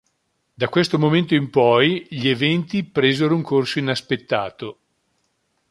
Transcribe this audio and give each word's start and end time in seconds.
Da 0.55 0.67
questo 0.67 0.97
momento 0.97 1.35
in 1.35 1.51
poi, 1.51 2.07
gli 2.09 2.27
eventi 2.27 2.83
presero 2.83 3.35
un 3.35 3.43
corso 3.43 3.77
inaspettato. 3.77 4.79